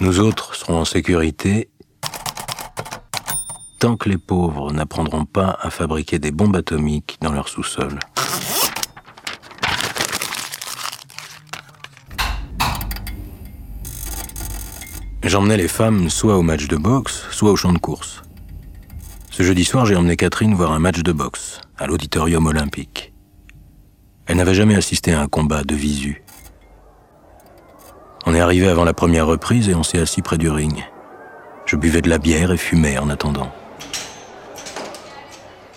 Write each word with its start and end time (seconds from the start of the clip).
Nous 0.00 0.20
autres 0.20 0.54
serons 0.54 0.80
en 0.80 0.84
sécurité 0.84 1.70
tant 3.78 3.96
que 3.96 4.08
les 4.08 4.18
pauvres 4.18 4.72
n'apprendront 4.72 5.24
pas 5.24 5.58
à 5.60 5.68
fabriquer 5.68 6.20
des 6.20 6.30
bombes 6.30 6.54
atomiques 6.54 7.18
dans 7.20 7.32
leur 7.32 7.48
sous-sol. 7.48 7.98
J'emmenais 15.24 15.56
les 15.56 15.68
femmes 15.68 16.10
soit 16.10 16.36
au 16.36 16.42
match 16.42 16.68
de 16.68 16.76
boxe, 16.76 17.24
soit 17.30 17.50
au 17.50 17.56
champ 17.56 17.72
de 17.72 17.78
course. 17.78 18.22
Ce 19.30 19.42
jeudi 19.42 19.64
soir, 19.64 19.86
j'ai 19.86 19.96
emmené 19.96 20.16
Catherine 20.16 20.54
voir 20.54 20.72
un 20.72 20.78
match 20.78 21.00
de 21.02 21.10
boxe 21.10 21.60
à 21.76 21.86
l'auditorium 21.86 22.46
olympique. 22.46 23.12
Elle 24.26 24.36
n'avait 24.36 24.54
jamais 24.54 24.74
assisté 24.74 25.12
à 25.12 25.22
un 25.22 25.26
combat 25.26 25.64
de 25.64 25.74
visu. 25.74 26.21
On 28.32 28.34
est 28.34 28.40
arrivé 28.40 28.66
avant 28.66 28.84
la 28.84 28.94
première 28.94 29.26
reprise 29.26 29.68
et 29.68 29.74
on 29.74 29.82
s'est 29.82 29.98
assis 29.98 30.22
près 30.22 30.38
du 30.38 30.48
ring. 30.48 30.82
Je 31.66 31.76
buvais 31.76 32.00
de 32.00 32.08
la 32.08 32.16
bière 32.16 32.50
et 32.50 32.56
fumais 32.56 32.96
en 32.96 33.10
attendant. 33.10 33.52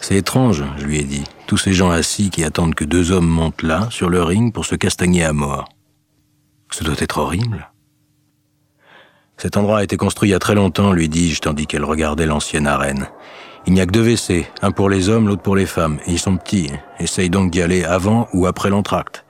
C'est 0.00 0.16
étrange, 0.16 0.64
je 0.78 0.84
lui 0.86 0.98
ai 0.98 1.04
dit, 1.04 1.24
tous 1.46 1.58
ces 1.58 1.74
gens 1.74 1.90
assis 1.90 2.30
qui 2.30 2.44
attendent 2.44 2.74
que 2.74 2.86
deux 2.86 3.12
hommes 3.12 3.28
montent 3.28 3.62
là, 3.62 3.88
sur 3.90 4.08
le 4.08 4.22
ring, 4.22 4.50
pour 4.50 4.64
se 4.64 4.76
castagner 4.76 5.24
à 5.24 5.34
mort. 5.34 5.68
Ce 6.70 6.84
doit 6.84 6.94
être 6.96 7.18
horrible. 7.18 7.70
Cet 9.36 9.58
endroit 9.58 9.80
a 9.80 9.84
été 9.84 9.98
construit 9.98 10.30
il 10.30 10.32
y 10.32 10.34
a 10.34 10.38
très 10.38 10.54
longtemps, 10.54 10.92
lui 10.92 11.10
dis-je, 11.10 11.42
tandis 11.42 11.66
qu'elle 11.66 11.84
regardait 11.84 12.24
l'ancienne 12.24 12.66
arène. 12.66 13.08
Il 13.66 13.74
n'y 13.74 13.82
a 13.82 13.86
que 13.86 13.92
deux 13.92 14.08
WC, 14.08 14.46
un 14.62 14.70
pour 14.70 14.88
les 14.88 15.10
hommes, 15.10 15.28
l'autre 15.28 15.42
pour 15.42 15.54
les 15.54 15.66
femmes, 15.66 15.98
et 16.06 16.12
ils 16.12 16.18
sont 16.18 16.38
petits. 16.38 16.70
Essaye 16.98 17.28
donc 17.28 17.50
d'y 17.50 17.60
aller 17.60 17.84
avant 17.84 18.26
ou 18.32 18.46
après 18.46 18.70
l'entracte. 18.70 19.26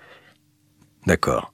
D'accord. 1.05 1.53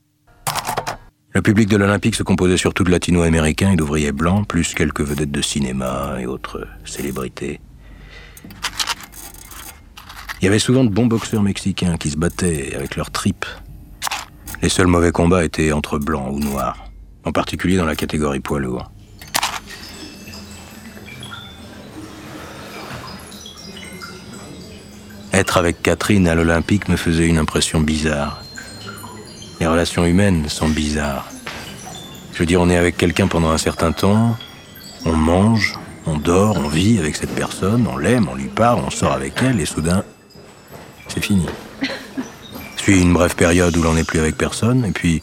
Le 1.34 1.42
public 1.42 1.68
de 1.68 1.76
l'Olympique 1.76 2.14
se 2.14 2.22
composait 2.22 2.56
surtout 2.56 2.84
de 2.84 2.90
latino-américains 2.90 3.72
et 3.72 3.76
d'ouvriers 3.76 4.12
blancs, 4.12 4.46
plus 4.46 4.72
quelques 4.72 5.00
vedettes 5.00 5.32
de 5.32 5.42
cinéma 5.42 6.16
et 6.20 6.26
autres 6.26 6.66
célébrités. 6.84 7.60
Il 10.40 10.44
y 10.44 10.48
avait 10.48 10.60
souvent 10.60 10.84
de 10.84 10.90
bons 10.90 11.06
boxeurs 11.06 11.42
mexicains 11.42 11.96
qui 11.96 12.10
se 12.10 12.16
battaient 12.16 12.74
avec 12.76 12.94
leurs 12.94 13.10
tripes. 13.10 13.46
Les 14.62 14.68
seuls 14.68 14.86
mauvais 14.86 15.10
combats 15.10 15.44
étaient 15.44 15.72
entre 15.72 15.98
blancs 15.98 16.32
ou 16.32 16.38
noirs 16.38 16.84
en 17.24 17.32
particulier 17.32 17.76
dans 17.76 17.86
la 17.86 17.96
catégorie 17.96 18.40
poids 18.40 18.60
lourd. 18.60 18.90
Être 25.32 25.56
avec 25.56 25.82
Catherine 25.82 26.28
à 26.28 26.34
l'Olympique 26.36 26.88
me 26.88 26.96
faisait 26.96 27.26
une 27.26 27.38
impression 27.38 27.80
bizarre. 27.80 28.43
Les 29.64 29.70
relations 29.70 30.04
humaines 30.04 30.46
sont 30.50 30.68
bizarres. 30.68 31.26
Je 32.34 32.38
veux 32.38 32.44
dire, 32.44 32.60
on 32.60 32.68
est 32.68 32.76
avec 32.76 32.98
quelqu'un 32.98 33.28
pendant 33.28 33.48
un 33.48 33.56
certain 33.56 33.92
temps, 33.92 34.36
on 35.06 35.14
mange, 35.14 35.78
on 36.04 36.18
dort, 36.18 36.58
on 36.58 36.68
vit 36.68 36.98
avec 36.98 37.16
cette 37.16 37.34
personne, 37.34 37.88
on 37.90 37.96
l'aime, 37.96 38.28
on 38.30 38.34
lui 38.34 38.48
parle, 38.48 38.82
on 38.86 38.90
sort 38.90 39.12
avec 39.12 39.42
elle, 39.42 39.58
et 39.62 39.64
soudain, 39.64 40.04
c'est 41.08 41.24
fini. 41.24 41.46
Puis 42.76 43.00
une 43.00 43.14
brève 43.14 43.36
période 43.36 43.74
où 43.74 43.82
l'on 43.82 43.94
n'est 43.94 44.04
plus 44.04 44.20
avec 44.20 44.36
personne, 44.36 44.84
et 44.84 44.90
puis 44.90 45.22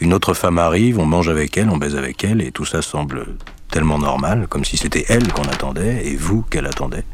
une 0.00 0.12
autre 0.12 0.34
femme 0.34 0.58
arrive, 0.58 0.98
on 0.98 1.06
mange 1.06 1.28
avec 1.28 1.56
elle, 1.56 1.70
on 1.70 1.76
baise 1.76 1.94
avec 1.94 2.24
elle, 2.24 2.42
et 2.42 2.50
tout 2.50 2.64
ça 2.64 2.82
semble 2.82 3.36
tellement 3.70 4.00
normal, 4.00 4.48
comme 4.48 4.64
si 4.64 4.76
c'était 4.76 5.04
elle 5.08 5.32
qu'on 5.32 5.44
attendait, 5.44 6.04
et 6.04 6.16
vous 6.16 6.42
qu'elle 6.42 6.66
attendait. 6.66 7.04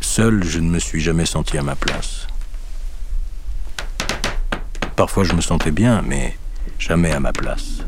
Seul, 0.00 0.42
je 0.42 0.58
ne 0.58 0.68
me 0.68 0.80
suis 0.80 1.00
jamais 1.00 1.26
senti 1.26 1.56
à 1.58 1.62
ma 1.62 1.76
place. 1.76 2.26
Parfois, 5.02 5.24
je 5.24 5.32
me 5.32 5.40
sentais 5.40 5.72
bien, 5.72 6.00
mais 6.06 6.38
jamais 6.78 7.10
à 7.10 7.18
ma 7.18 7.32
place. 7.32 7.78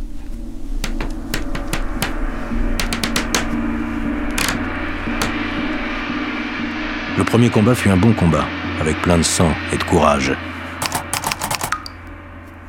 Le 7.17 7.23
premier 7.23 7.51
combat 7.51 7.77
fut 7.77 7.89
un 7.89 7.97
bon 7.97 8.15
combat, 8.15 8.45
avec 8.81 9.01
plein 9.01 9.17
de 9.17 9.23
sang 9.23 9.53
et 9.73 9.77
de 9.77 9.85
courage. 9.85 10.33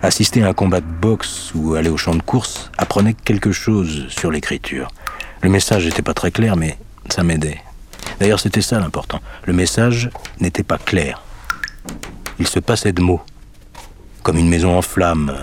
Assister 0.03 0.44
à 0.44 0.50
un 0.50 0.53
combat 0.53 0.80
de 0.80 0.86
boxe 0.86 1.52
ou 1.56 1.74
aller 1.74 1.90
au 1.90 1.98
champ 1.98 2.14
de 2.14 2.22
course 2.22 2.69
apprenait 2.78 3.16
quelque 3.16 3.52
chose 3.52 4.06
sur 4.09 4.30
l'écriture. 4.30 4.90
Le 5.42 5.50
message 5.50 5.88
n'était 5.88 6.03
pas 6.03 6.14
très 6.14 6.30
clair, 6.30 6.56
mais 6.56 6.78
ça 7.09 7.24
m'aidait. 7.24 7.62
D'ailleurs, 8.19 8.40
c'était 8.40 8.62
ça 8.62 8.80
l'important. 8.80 9.22
Le 9.46 9.53
message 9.53 10.12
n'était 10.40 10.62
pas 10.62 10.78
clair. 10.78 11.24
Il 12.38 12.48
se 12.48 12.59
passait 12.59 12.94
de 12.94 13.02
mots, 13.02 13.22
comme 14.25 14.40
une 14.40 14.50
maison 14.50 14.75
en 14.75 14.81
flammes, 14.81 15.38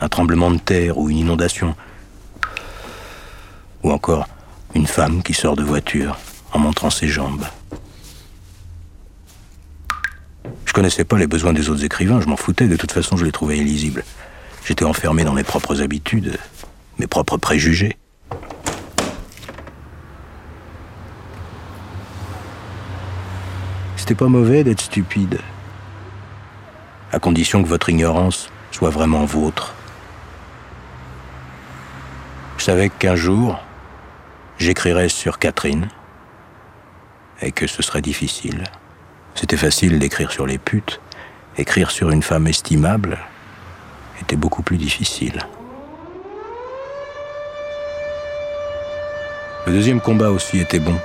un 0.00 0.08
tremblement 0.08 0.50
de 0.50 0.56
terre 0.56 0.96
ou 0.96 1.10
une 1.10 1.18
inondation. 1.18 1.76
Ou 3.82 3.92
encore 3.92 4.26
une 4.74 4.86
femme 4.86 5.22
qui 5.22 5.34
sort 5.34 5.56
de 5.56 5.62
voiture 5.62 6.16
en 6.54 6.58
montrant 6.58 6.88
ses 6.88 7.06
jambes. 7.06 7.44
Je 10.64 10.72
connaissais 10.72 11.04
pas 11.04 11.18
les 11.18 11.26
besoins 11.26 11.52
des 11.52 11.68
autres 11.68 11.84
écrivains, 11.84 12.22
je 12.22 12.26
m'en 12.26 12.38
foutais, 12.38 12.66
de 12.66 12.76
toute 12.76 12.92
façon 12.92 13.18
je 13.18 13.26
les 13.26 13.30
trouvais 13.30 13.58
illisibles. 13.58 14.02
J'étais 14.64 14.86
enfermé 14.86 15.24
dans 15.24 15.34
mes 15.34 15.44
propres 15.44 15.82
habitudes, 15.82 16.38
mes 16.98 17.06
propres 17.06 17.36
préjugés. 17.36 17.98
C'était 23.96 24.14
pas 24.14 24.28
mauvais 24.28 24.64
d'être 24.64 24.80
stupide, 24.80 25.40
à 27.14 27.20
condition 27.20 27.62
que 27.62 27.68
votre 27.68 27.90
ignorance 27.90 28.50
soit 28.72 28.90
vraiment 28.90 29.24
vôtre. 29.24 29.72
Je 32.58 32.64
savais 32.64 32.88
qu'un 32.88 33.14
jour, 33.14 33.60
j'écrirais 34.58 35.08
sur 35.08 35.38
Catherine, 35.38 35.88
et 37.40 37.52
que 37.52 37.68
ce 37.68 37.82
serait 37.82 38.02
difficile. 38.02 38.64
C'était 39.36 39.56
facile 39.56 40.00
d'écrire 40.00 40.32
sur 40.32 40.44
les 40.44 40.58
putes. 40.58 41.00
Écrire 41.56 41.92
sur 41.92 42.10
une 42.10 42.22
femme 42.22 42.48
estimable 42.48 43.18
était 44.20 44.36
beaucoup 44.36 44.62
plus 44.62 44.76
difficile. 44.76 45.46
Le 49.66 49.72
deuxième 49.72 50.00
combat 50.00 50.30
aussi 50.30 50.58
était 50.58 50.80
bon. 50.80 50.98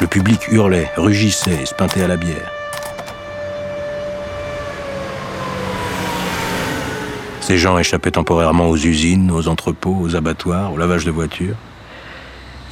Le 0.00 0.06
public 0.06 0.48
hurlait, 0.50 0.90
rugissait 0.96 1.62
et 1.62 1.66
se 1.66 1.74
peintait 1.74 2.02
à 2.02 2.08
la 2.08 2.16
bière. 2.16 2.63
Ces 7.46 7.58
gens 7.58 7.76
échappaient 7.76 8.12
temporairement 8.12 8.70
aux 8.70 8.76
usines, 8.76 9.30
aux 9.30 9.48
entrepôts, 9.48 9.98
aux 10.00 10.16
abattoirs, 10.16 10.72
au 10.72 10.78
lavage 10.78 11.04
de 11.04 11.10
voitures. 11.10 11.56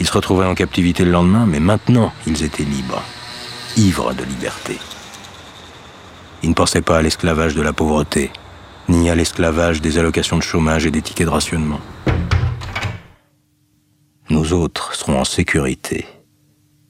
Ils 0.01 0.07
se 0.07 0.13
retrouvaient 0.13 0.47
en 0.47 0.55
captivité 0.55 1.05
le 1.05 1.11
lendemain, 1.11 1.45
mais 1.47 1.61
maintenant, 1.61 2.11
ils 2.27 2.43
étaient 2.43 2.65
libres 2.65 3.03
ivre 3.77 4.15
de 4.15 4.25
liberté. 4.25 4.79
Il 6.43 6.49
ne 6.49 6.55
pensait 6.55 6.81
pas 6.81 6.97
à 6.97 7.03
l'esclavage 7.03 7.55
de 7.55 7.61
la 7.61 7.75
pauvreté, 7.75 8.31
ni 8.89 9.11
à 9.11 9.15
l'esclavage 9.15 9.83
des 9.83 9.99
allocations 9.99 10.39
de 10.39 10.43
chômage 10.43 10.87
et 10.87 10.91
des 10.91 11.03
tickets 11.03 11.27
de 11.27 11.33
rationnement. 11.33 11.81
Nous 14.31 14.55
autres 14.55 14.95
serons 14.95 15.21
en 15.21 15.25
sécurité 15.25 16.07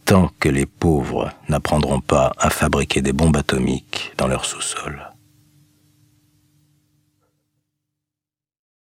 tant 0.04 0.30
que 0.38 0.48
les 0.48 0.66
pauvres 0.66 1.30
n'apprendront 1.48 2.00
pas 2.00 2.32
à 2.38 2.50
fabriquer 2.50 3.02
des 3.02 3.12
bombes 3.12 3.36
atomiques 3.36 4.12
dans 4.18 4.28
leur 4.28 4.44
sous-sol. 4.44 5.11